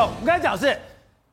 [0.00, 0.74] 走，我们刚才讲是，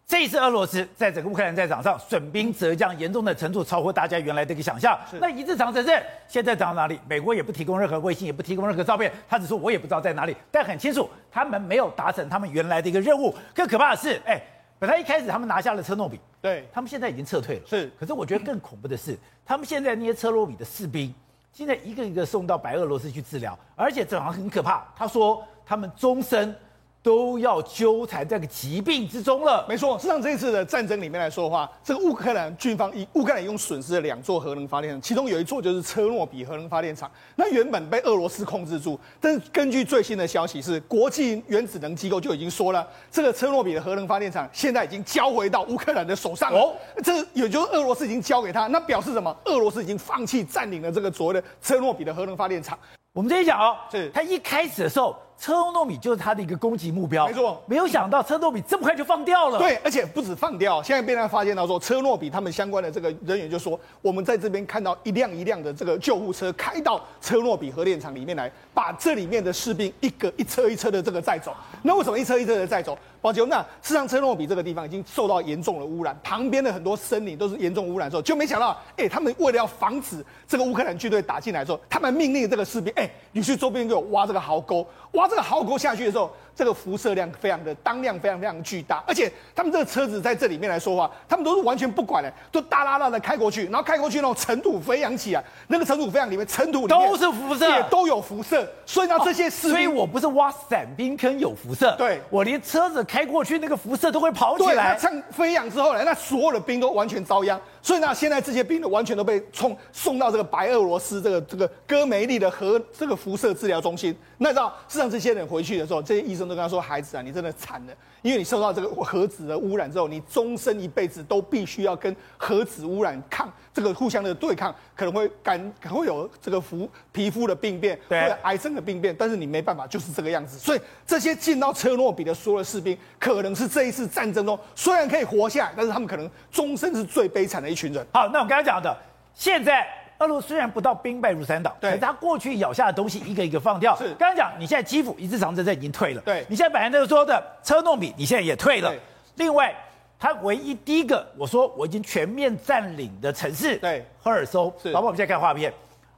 [0.06, 5.00] 这一次俄罗斯在整个乌克兰战场上损兵折将，严重的程度超乎大家原来的一个想象。
[5.22, 7.00] 那一日长城镇现在长到哪里？
[7.08, 10.36] 美国也不提供任何卫星，也不提供任何照片，他只说我也不知道在哪里。
[10.52, 13.34] 但很清楚，他们没有达成他们原来的一个任务。
[13.56, 14.38] 更可怕的是，哎，
[14.78, 17.62] 本来一开始他们拿下了车诺比，对他们现在已经撤退了。
[17.66, 21.16] 是，可是我觉得更恐怖的是，他们现在那些车诺比的士兵，
[21.54, 24.86] 现在一个一个送到白俄罗斯去治疗，而且这好像很可怕。
[24.94, 26.54] 他说他们终身。
[27.02, 29.66] 都要纠缠在这个疾病之中了。
[29.70, 37.10] 没错，事实上这一次的战争里面来说的话，这个乌克兰军方以乌克兰一共损失了两座核能发电厂，其中有一座就是车诺比核能发电厂。
[37.36, 46.60] 那原本被俄罗斯控制住，但是根据最新的消息是，国际原子能机构就已经说了，这个车诺比的核能发电厂现在已经交回到乌克兰的手上了。
[46.60, 49.34] 哦，这也就是俄罗斯已经交给他，那表示什么？
[49.46, 52.78] 俄罗斯已经放弃占领了这个所谓的车诺比的核能发电厂。
[53.14, 55.16] 我们这一讲哦，是他一开始的时候。
[55.40, 57.62] 车诺比就是他的一个攻击目标，没错。
[57.68, 59.60] 没有想到车诺比这么快就放掉了。
[59.60, 71.56] 对，而且不止放掉，现在被他发现到说，车诺比他们相关的这个人员就说，我们在这边看到一辆一辆的这个救护车开到车诺比核电厂里面来，把这里面的士兵一个一车一车的这个载走。
[71.84, 72.98] 那为什么一车一车的载走？
[73.20, 86.32] 保杰，那事实上车诺比这个地方已经受到严重的污染，旁边的很多森林都是严重污染之后，就没想到，哎，他们为了要防止这个乌克兰军队打进来之后，他们命令这个士兵，哎，你去周边给我挖这个壕沟，挖这个壕沟下去的时候。
[86.58, 107.62] 这个辐射量非常的当量非常非常巨大，而且他们这个车子在这里面来说话，他们都是完全不管的，都大拉拉的开过去，然后开过去那种尘土飞扬起来，那个尘土飞扬里面尘土都是辐射，也都有辐射，所以呢这些士兵，所以我不是挖伞兵坑有辐射，对，我连车子开过去那个辐射都会跑起来，像飞扬之后呢，那所有的兵都完全遭殃。
[107.84, 114.14] 所以呢，现在这些兵呢，完全都被冲送到这个白俄罗斯这个这个戈梅利的核这个辐射治疗中心。
[114.40, 130.58] 那知道，事实上这些人回去的时候，这些医生都跟他说：“孩子啊，你真的惨了。”因为你受到这个核子的污染之后，你终身一辈子都必须要跟核子污染抗这个互相的对抗，可能会感 可能会有这个肤皮肤的病变，对，癌症的病变，但是你没办法，就是这个样子。
[130.58, 138.06] 所以这些进到车诺比的所有的士兵，可能是这一次战争中虽然可以活下来，但是他们可能终身是最悲惨的一群人。
[138.14, 138.98] 好，那我刚才讲的，
[139.34, 139.88] 现在。
[140.20, 143.96] 俄罗斯虽然不到兵败如山倒，对，可是他过去咬下的东西一个一个放掉。
[143.96, 148.94] 是，刚才讲，你现在基辅一日长城镇已经退了，对，你现在本来就说的车诺比，你现在也退了。
[149.36, 149.76] 另外，
[150.20, 154.74] 他唯一第一个我说我已经全面占领的城市，对，赫尔松。
[154.82, 155.72] 是，老板，我们现在看画面，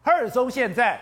[0.04, 1.00] 赫尔松现在。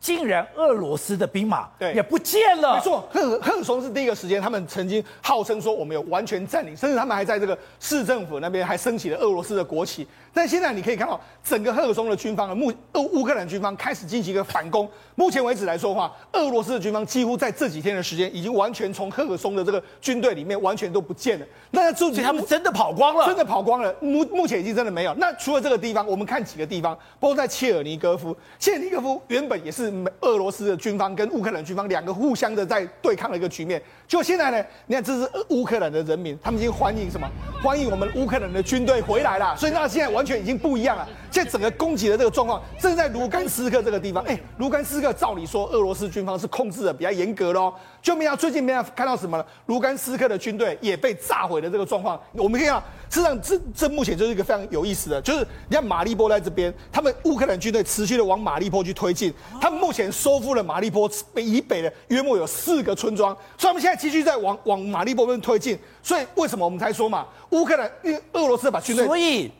[0.00, 2.76] 竟然俄罗斯的兵马对也不见了。
[2.76, 10.08] 没错，赫赫尔松是第一个时间，他们曾经号称说我们有完全占领，甚至他们还在这个市政府那边还升起了俄罗斯的国旗。
[10.32, 14.88] 但现在你可以看到，整个赫尔松的军方啊，目乌乌克兰军方开始进行一个反攻。
[15.14, 21.46] 目前为止来说的话，俄罗斯的军方几乎在这几天的时间，已经完全从赫尔松的这个军队里面完全都不见了。
[21.70, 23.94] 那这他们真的跑光了，真的跑光了。
[24.00, 25.14] 目目前已经真的没有。
[25.14, 28.36] 那除了这个地方，我们看几个地方，包括在切尔尼戈夫。
[28.58, 29.90] 切尔尼戈夫原本也是。
[30.20, 37.30] 俄罗斯的军方跟乌克兰军方两个互相的在对抗的一个局面，就现在呢，你看这是乌克兰的人民，他们已经欢迎什么？
[37.62, 39.56] 欢迎我们乌克兰的军队回来了。
[39.56, 41.08] 所以那现在完全已经不一样了。
[41.30, 44.24] 现在整个攻击的这个状况，正在卢甘斯克这个地方。
[44.24, 47.72] 哎，卢甘斯克照理说俄罗斯军方是控制的比较严格喽，
[48.02, 49.46] 就没想最近没有看到什么了？
[49.66, 52.82] 卢甘斯克的军队也被炸毁的这个状况，我们可以看到。
[53.08, 65.78] 实际上，这这目前就是一个非常有意思的，就是你看马利波在这边，他们乌克兰军队持续的往马利波去推进，他们目前收复了马利波以北的约莫有四个村庄，所以他们现在继续在往往马利波那边推进。
[66.02, 69.50] 所以为什么我们才说嘛，乌克兰因为俄罗斯把军队，所以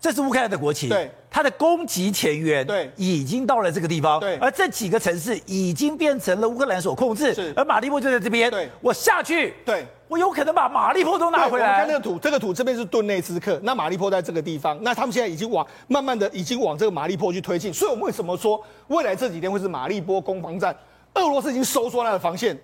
[0.00, 9.86] 这是乌克兰的国旗，对，它的攻击前缘对已经到了这个地方，对，而这几个城市已经变成了乌克兰所控制，是，而马利波就在这边，对，我下去，对。
[10.10, 11.70] 我有可能把马利波都拿回来。
[11.70, 17.72] 我看那个图，这个图这边是顿内茨克，那马利波在这个地方，那他们现在已经往慢慢的已经往这个马利波去推进。
[17.72, 20.76] 所以，我们为什么说未来这几天会是马利波攻防战？
[21.14, 22.58] 俄罗斯已经收缩它的防线，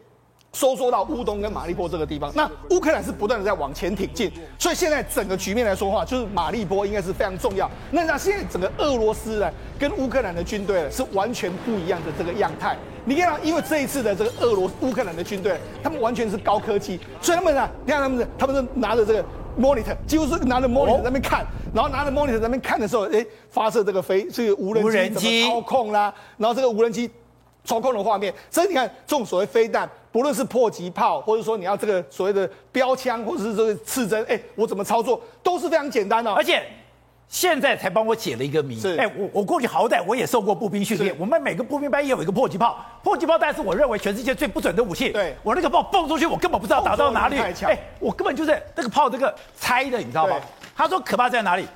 [0.57, 2.33] 收缩到乌东跟马利波这个地方。
[2.35, 7.71] 那乌克兰是不断的在往前挺进，所以现在整个局面来说话，就是马利波应该是非常重要。
[7.91, 12.75] 那那现在整个俄罗斯呢，跟乌克兰的军队是完全不一样的这个样态。
[13.05, 19.25] 你看到，因为这一次的这个俄罗乌克兰的军队，他们完全是高科技，所以他们啊，你看他们，他们是拿着这个
[19.61, 27.09] monitor，几乎是拿着 monitor 在那边看，然后拿着 monitor 在那边看的时候，哎，发射这个飞这个无人机怎么操控啦，然后这个无人机
[27.63, 36.63] 操控的画面，所以你看这种所谓飞弹，不论是迫击炮，或者说你要这个所谓的标枪，或者是这个刺针，哎，我怎么操作都是非常简单的、哦，而且。
[37.29, 38.79] 现在才帮我解了一个谜。
[38.79, 45.11] 是，哎，我我过去好歹我也受过步兵训练，我们每个步兵班也有一个迫击炮，迫击炮，但是我认为全世界最不准的武器。
[45.11, 47.37] 对，我那个炮蹦出去，我根本不知道打到哪里。
[47.37, 50.37] 哎，我根本就是那个炮这个猜的，你知道吗？
[50.77, 51.67] 他说可怕在哪里？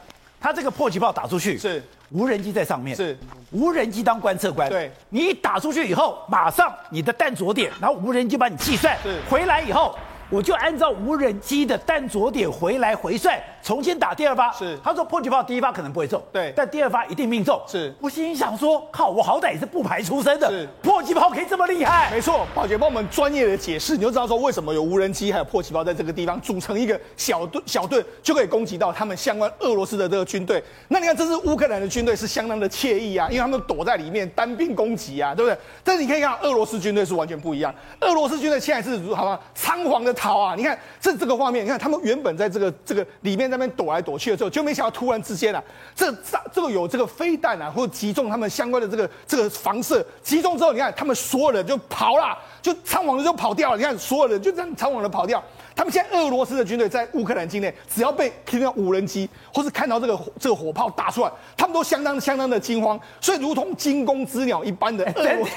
[0.41, 3.17] 他这个迫击炮打出去是无人机在上面，是
[3.51, 4.69] 无人机当观测官。
[4.69, 9.97] 对，你一打出去以后，马上你的弹着点，然后无人机把你计算，是回来以后。
[10.29, 14.53] 我就按照无人机的弹着点回来回算，重新打第二发。
[14.53, 17.61] 是，他说迫击炮第一发可能不会中，对，但第二发一定命中。
[17.67, 22.11] 是，我心里想说，靠，我好歹也是步排出身的，是，迫击炮可以这么厉害？
[22.11, 30.63] 没错，宝姐帮我们专业的解释，你就知道说为什么有无人机还有迫击炮在这个地方组成一个小队，小队就可以攻击到他们相关俄罗斯的这个军队。
[30.89, 35.59] 那你看，这是乌克兰的军队是相当的惬意啊，因为他们躲在里面单兵攻击啊，对不对？
[35.85, 40.79] 但是你可以看俄罗斯军队是完全不一样，俄罗斯军队现在是好吧，仓皇的逃啊，你看。
[41.01, 45.63] 这这个画面，你看他们原本在这个这个里面那边躲来躲去的时候，就没想到突然之间啊，
[45.95, 53.77] 这这这个有这个飞弹啊，或者击中他们相关的这个这个房射，击中之后，你看他们所有人就跑了，就仓皇的就跑掉了。
[53.77, 55.43] 你看所有人就这样仓皇的跑掉。
[55.81, 65.55] 他们现在俄罗斯的军队在乌克兰境内，只要被听到无人机或是看到这个这个火炮打出来，他们都相当相当的惊慌，所以如同惊弓之鸟一般的 俄罗斯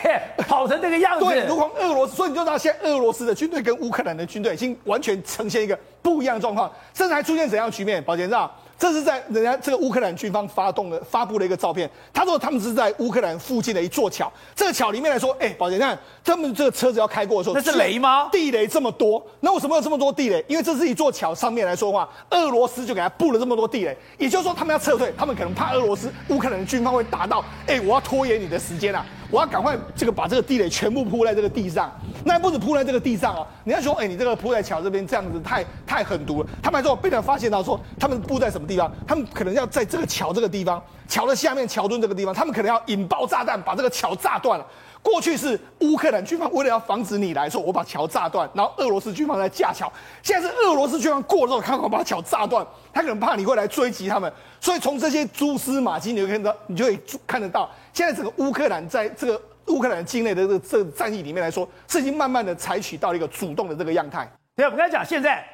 [0.48, 8.02] 跑成这个样子，对，如同俄罗斯，所以你就知道现在俄罗斯的军队跟乌克兰的军队已经完全呈现一个不一样的状况，甚至还出现怎样的局面？
[8.02, 8.50] 宝杰知道？
[8.84, 11.90] 这是在人家这个乌克兰军方发动的发布的一个照片。
[12.12, 18.28] 他说他们是在乌克兰附近的一座桥，这个桥里面来说，哎，宝杰，你看他们这个车子要开过的时候，那是雷吗？
[18.30, 20.44] 地雷这么多，那为什么有这么多地雷？
[20.50, 29.06] 因为这是一座桥上面来说的话，俄罗斯就给他布了这么多地雷，也就是说他们要撤退，他们可能怕俄罗斯乌克兰的军方会打到，哎，我要拖延你的时间啊。
[29.34, 31.92] 我要赶快这个把这个地雷全部铺在这个地上，
[32.24, 36.50] 那不止铺在这个地上哦，你要说，哎，你这个铺在桥这边这样子太太狠毒了。
[36.62, 38.92] 他们还说被人发现到说，他们布在什么地方？
[39.08, 44.66] 他们可能要在这个桥这个地方，桥的下面桥墩这个地方，他们可能要引爆炸弹把这个桥炸断了。
[45.04, 49.92] 过去是乌克兰军方为了要防止你来说，我把桥炸断，然后俄罗斯军方在架桥。
[50.24, 64.26] 现在是俄罗斯军方过了之后，看好把桥炸断，他可能怕你会来追击他们，所以从这些蛛丝马迹，你就看到，你就可以看得到，现在这个乌克兰在这个乌克兰境内的这个这个战役里面来说，是已经慢慢的采取到一个主动的这个样态。
[64.56, 65.46] 对，我们刚才讲，现在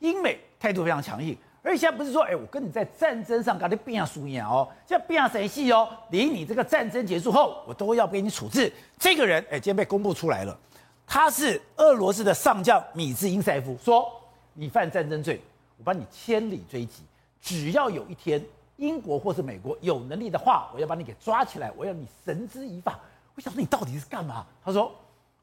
[0.00, 1.36] 英美态度非常强硬。
[1.62, 5.88] 而且现在不是说，哎，我跟你在战争上搞得变样输赢哦，现在变样谁戏哦？
[6.10, 8.72] 离你这个战争结束后，我都要给你处置。
[8.98, 10.56] 这个人，哎，今天被公布出来了，
[11.06, 14.08] 他是俄罗斯的上将米兹因塞夫，说
[14.54, 15.40] 你犯战争罪，
[15.76, 17.02] 我把你千里追击，
[17.42, 18.42] 只要有一天
[18.76, 22.98] 英国或是美国有能力的话，我要把你给抓起来，我要你绳之以法。
[23.34, 24.46] 我想说你到底是干嘛？
[24.64, 24.90] 他说，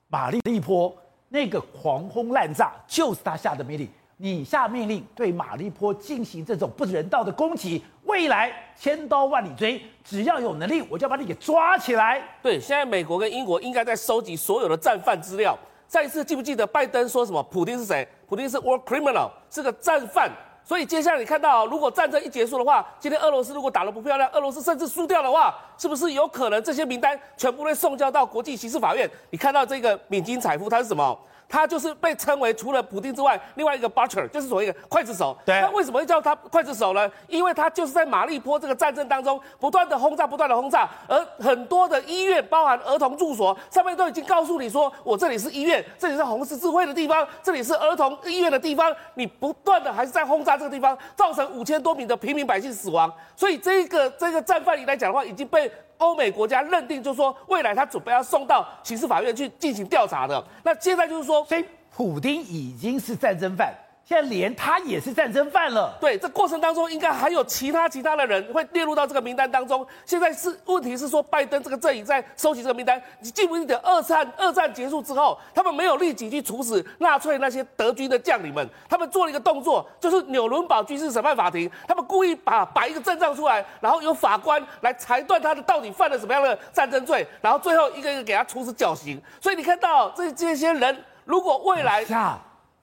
[0.07, 0.95] 马利波
[1.29, 3.89] 那个狂轰滥炸就是他下的命令。
[4.17, 12.21] 你下命令对马利坡进行这种不人道的攻击，未来千刀万里追，只要有能力，我就要把你给抓起来。
[12.41, 15.57] 对，现在美国跟英国应该在收集所有的战犯资料。
[15.85, 17.43] 再一次，记不记得拜登说什么？
[17.43, 18.07] 普丁是谁？
[18.25, 20.31] 普丁是 war criminal，是个战犯。
[20.63, 29.07] 所以接下来你看到，如果战争一结束的话，今天俄罗斯如果打得不漂亮，俄罗斯甚至输掉的话，是不是有可能这些名单全部会送交到国际刑事法院？
[29.29, 31.19] 你看到这个米金采夫，他是什么？
[31.47, 35.37] 他就是被称为除了普丁之外，另外一个 butcher，就是所谓的刽子手。
[35.45, 35.61] 对。
[35.61, 37.09] 那为什么会叫他刽子手呢？
[37.27, 53.11] 因为他就是在马利坡这个战争当中不断的轰炸，不断的轰炸，而很多的医院，包含儿童住所，上面都已经告诉你说，我这里是医院，这里是红十字会的地方，这里是儿童医院的地方，你不断的还是在轰炸这个地方，造成五千多名的平民百姓死亡。
[53.35, 55.71] 所以这个这个战犯来讲的话，已经被。
[55.97, 60.43] 欧美国家认定，就是说未来他准备要送到刑事法院去进行调查的。
[60.63, 61.63] 那现在就是说，所以
[61.95, 63.73] 普丁已经是战争犯。
[64.07, 65.97] 现在连他也是战争犯了。
[65.99, 69.85] 对，这过程当中应该还有其他其他的人会列入到这个名单当中。
[70.05, 73.01] 现在是问题是说，拜登这个阵营在收集这个名单。
[73.19, 89.19] 你记不记得二战二战结束之后，他们没有立即去处死纳粹那些德军的将领们，他们做了一个动作，就是纽伦堡军事审判法庭，他们故意把摆一个阵仗出来，然后由法官来裁断他的到底犯了什么样的战争罪，然后最后一个一个给他处死绞刑。
[89.41, 92.05] 所以你看到这这些人，如果未来。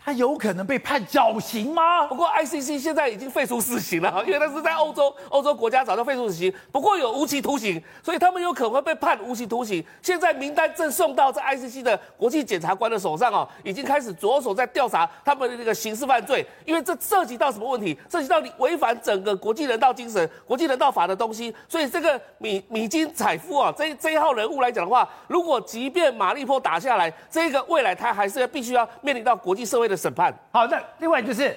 [0.04, 2.06] 他有可能被判绞刑吗？
[2.09, 6.52] 不过 ICC 现在已经废除死刑了， 因为他是在欧洲，欧洲国家早就废除死刑。
[6.73, 9.85] 不过有无期徒刑，所以他们有可能会被判无期徒刑。
[10.02, 17.97] 现在名单正送到这 ICC 的国际检察官的手上哦，已经开始着手在调查他们的这个刑事犯罪，因为这涉及到什么问题？
[18.11, 21.54] 涉及到你违反整个国际人道精神、国际人道法的东西。
[21.68, 30.34] 所以这个米米金采夫啊，这这一号人物来讲的话，如果即便马利坡打下来，这个未来他还是要必须要面临到国际社会的审判。
[30.50, 31.54] 好，那另外就是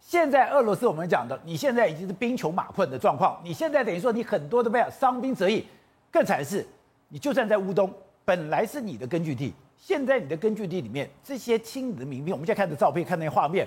[0.00, 5.64] 现在俄罗斯我们讲的，你现在已经是兵穷马困的状况，你现在等于说你很多的被伤兵折翼，
[6.10, 6.66] 更惨的是，
[7.08, 7.90] 你就算在乌东，
[8.24, 13.66] 本来是你的根据地，现在你的根据地里面这些亲你的民兵，我们现在看的照片，看那些画面，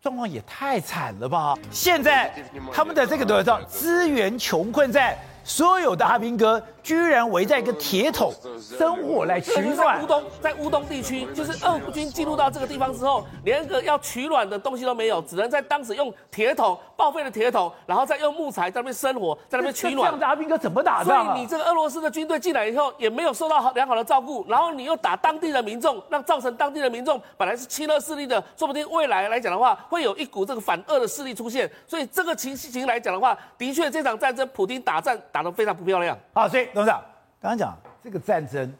[0.00, 1.56] 状况也太惨了吧！
[1.70, 2.32] 现在
[2.72, 5.18] 他们的这个多少资源穷困在。
[5.44, 9.76] 所有的阿兵哥居然围在一个铁桶生火来取暖。
[9.76, 20.06] 在乌东，在乌东地区，就是俄军进入到这个地方之后，连个要取暖的东西都没有，只能在当时用铁桶报废的铁桶，然后再用木材在那边生火，在那边取暖。
[20.06, 21.24] 这样的阿兵哥怎么打仗啊？
[21.24, 31.70] 所以你这个俄罗斯的军队进来以后，也没有受到好良好的照顾，然后你又打当地的民众，让造成当地的民众本来是亲俄势力的，说不定未来来讲的话，会有一股这个反俄的势力出现。
[31.86, 35.18] 所以这个情形来讲的话，的确这场战争，普京打战。
[35.30, 36.48] 打得非常不漂亮好！
[36.48, 37.02] 所以董事长
[37.40, 38.72] 刚刚讲这个战争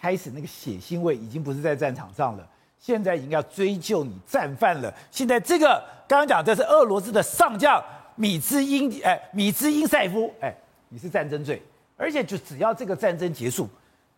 [0.00, 4.92] 开始，那个血腥味已经不是在战场上了，现在已经要追究你战犯了。
[5.10, 7.82] 现在这个刚刚讲这是俄罗斯的上将
[8.14, 10.54] 米兹因哎米兹英塞夫哎，
[10.88, 11.60] 你是战争罪，
[11.96, 13.68] 而且就只要这个战争结束，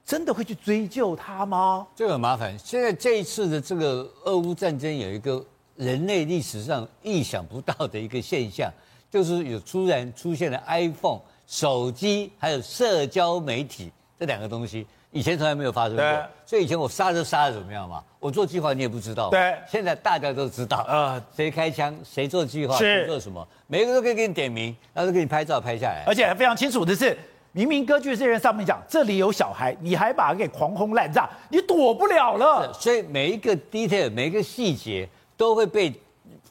[0.04, 1.86] 真的会去追究他吗？
[1.94, 2.58] 这个很麻烦。
[2.58, 5.44] 现在这一次的这个俄乌战争有一个
[5.76, 8.70] 人类历史上意想不到的一个现象，
[9.10, 11.20] 就是有突然出现了 iPhone。
[11.50, 16.04] 手机还有社交媒体这两个东西，以前从来没有发生过。
[16.04, 18.00] 对所以以前我杀就杀的怎么样嘛？
[18.20, 19.30] 我做计划你也不知道。
[19.30, 19.56] 对。
[19.66, 26.04] 现在大家都知道啊，谁开枪，谁做计划，谁做什么，每个都可以给你点名，然后都给你拍照拍下来。
[26.06, 27.18] 而且还非常清楚的是，
[27.50, 32.72] 明明歌剧人上面讲这里有小孩，你还把他给狂轰滥炸，你躲不了了。
[32.72, 35.92] 所以每一个 detail，每一个细节都会被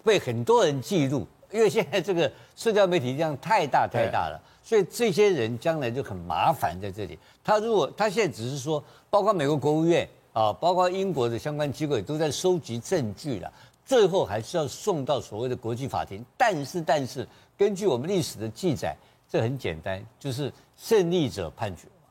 [0.03, 4.37] 被很多人记录，因为现在这个社交媒体量太大太大了。
[4.69, 7.17] 所以这些人将来就很麻烦在这里。
[7.43, 13.51] 他如果他现在只是说，包括美国国务院啊，包括英国的相关机构也都在收集证据了，
[13.83, 16.23] 最后还是要送到所谓的国际法庭。
[16.37, 18.95] 但是，但是根据我们历史的记载，
[19.27, 22.07] 这很简单，就是胜利者判决嘛，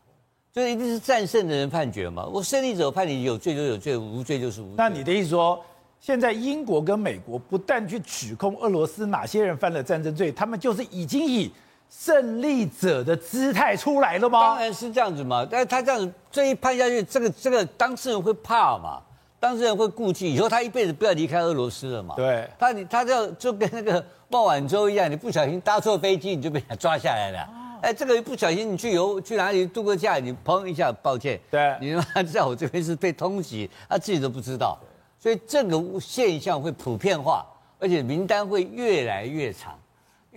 [0.52, 2.26] 就一定是战胜的人判决嘛。
[2.26, 4.74] 我胜利者判你有罪就有罪，无罪就是无罪。
[4.76, 5.64] 那你的意思说，
[6.00, 11.52] 现在英国跟美国不但去指控俄罗斯哪些人犯了战争罪，他们就是已经以。
[11.90, 14.40] 胜利者的姿态出来了吗？
[14.40, 19.00] 当然是这样子嘛，但是他这样子这一判下去，这个这个当事人会怕嘛，
[19.40, 22.14] 当事人会顾忌，以后他一辈子不要离开俄罗斯了嘛。
[22.14, 27.40] 对，他你他这样就跟那个孟晚舟一样，你不小心搭错飞机，你就被他抓下来了。
[27.42, 34.78] 哦、哎，这个一不小心你去游去哪里度个假，你砰一下，抱歉，对，你他妈在我这边是被通缉，他自己都不知道，
[35.18, 37.46] 所以这个现象会普遍化，
[37.78, 39.78] 而且名单会越来越长。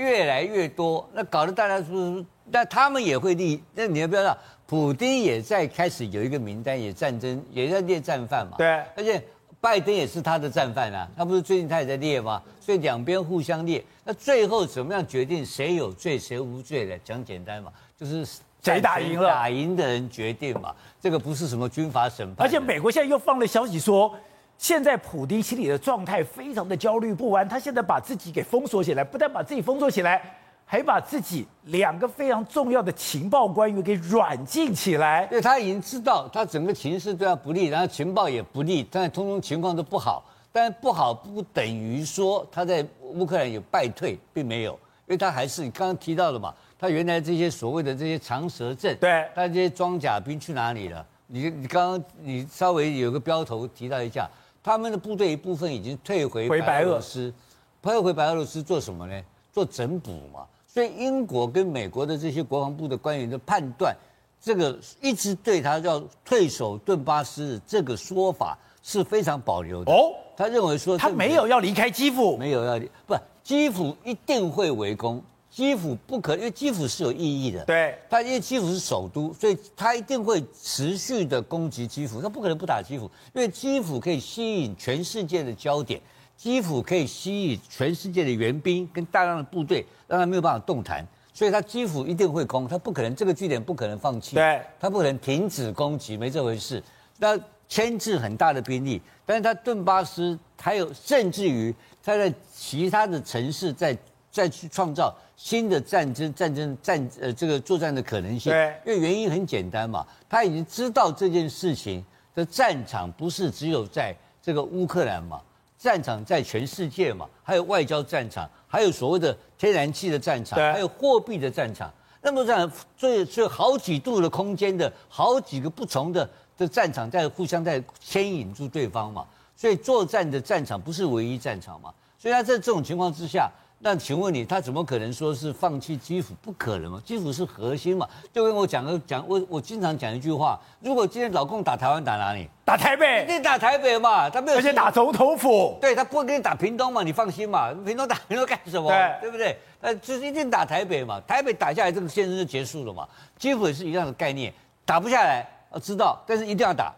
[0.01, 2.25] 越来越多，那搞得大家是不是？
[2.45, 3.63] 那他们也会立。
[3.75, 8.57] 那你要不要知道，普丁也在开始有一个名单，也战争，也在列战犯嘛。
[8.57, 8.67] 对。
[8.95, 9.23] 而且
[9.61, 12.41] 拜登也是他的战犯啊，他不是最近他也在列吗？
[12.59, 13.83] 所以两边互相列。
[14.03, 16.97] 那最后怎么样决定谁有罪谁无罪的？
[16.99, 18.25] 讲简单嘛，就是
[18.61, 20.73] 谁打赢了，打赢的人决定嘛。
[20.99, 22.47] 这个不是什么军阀审判。
[22.47, 24.13] 而且美国现在又放了消息说。
[24.61, 30.21] 现在普丁心里的状态非常的焦虑不安，他现在把自己给封锁起来，不但把自己封锁起来，
[30.67, 35.25] 还把自己两个非常重要的情报官员给软禁起来。
[35.25, 40.23] 对，他已经知道他整个情势对他不利，然后情报也不利，但是通通情况都不好。
[40.51, 51.03] 但是不好不等于说他在乌克兰有败退，并没有，因为他还是你刚刚提到的嘛，他原来这些所谓的这些长蛇阵，对，他这些装甲兵去哪里了？
[51.25, 54.29] 你你刚刚你稍微有个标头提到一下。
[54.63, 57.33] 他们的部队一部分已经退回白俄罗斯，
[57.81, 59.21] 退回白俄罗斯做什么呢？
[59.51, 60.45] 做整补嘛。
[60.67, 63.95] 所以英国跟美国的这些国防部的官员的判断，
[64.39, 69.91] 这个一直对他要退守顿巴斯这个说法是非常保留的。
[69.91, 75.21] 哦，他认为说他没有要离开基辅，没有要离，不，基辅一定会围攻。
[75.51, 77.65] 基辅不可，因为基辅是有意义的。
[77.65, 82.21] 对，他因为基辅是首都，所以他一定会持续的攻击基辅。
[82.21, 83.03] 他不可能不打基辅，
[83.33, 85.99] 因为基辅可以吸引全世界的焦点，
[86.37, 91.05] 基辅可以吸引全世界的援兵跟大量的部队，让他没有办法动弹。
[91.33, 94.35] 所以他基辅一定会攻，他不可能这个据点不可能放弃。
[94.35, 96.81] 对，他不可能停止攻击，没这回事。
[97.17, 103.97] 那牵制很大的兵力，但是他顿巴斯还有，甚至于他在其他的城市在
[104.31, 105.13] 再去创造。
[105.35, 115.41] 新的战争、战争、战呃，这个作战的可能性，对，因为原因很简单嘛，他已经知道这件事情的战场不是只有在这个乌克兰嘛，
[115.79, 131.91] 战场在全世界嘛，还有外交战场，还有所谓的天然气的战场，还有货币的战场，那么这样所以所以好几度的空间的好几个不同的的战场在互相在牵引住对方嘛，所以作战的战场不是唯一战场嘛。
[132.19, 133.51] 所以他在这种情况之下。
[133.83, 136.35] 那请问你，他怎么可能说是放弃基辅？
[136.39, 138.07] 不可能嘛，基辅是核心嘛。
[138.31, 142.47] 就跟我讲个讲，我我经常讲一句话：如果今天老共打台湾，打哪里？
[142.63, 143.25] 打台北。
[143.27, 144.57] 你打台北嘛，他没有。
[144.59, 145.79] 而且打总统府。
[145.81, 147.73] 对，他不会给你打屏东嘛，你放心嘛。
[147.83, 148.87] 屏东打屏东干什么？
[148.87, 149.57] 对，对不对？
[149.81, 151.19] 呃，就是一定打台北嘛。
[151.21, 153.07] 台北打下来，这个战争就结束了嘛。
[153.39, 154.53] 基辅也是一样的概念，
[154.85, 156.93] 打不下来，我知道，但是一定要打。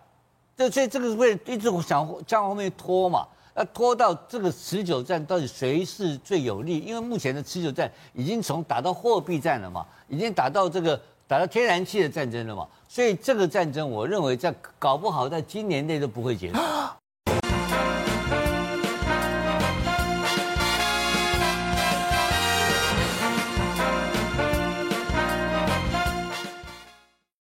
[0.57, 3.25] 这所以这个是会一直想向后面拖嘛。
[3.53, 6.79] 那拖到这个持久战，到底谁是最有利？
[6.79, 16.59] 因为目前的持久战已经从打到货币战了嘛，已经打到这个打到天然气的战争了嘛，所以这个战争，我认为在搞不好在今年内都不会结束。